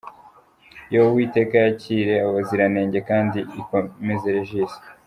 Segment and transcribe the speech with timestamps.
[0.93, 4.73] yooooo Uwiteka yakire abo baziranenge, knadi ikomeze Regis.